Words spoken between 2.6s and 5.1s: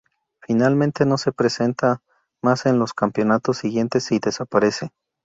en los campeonatos siguientes y desaparece.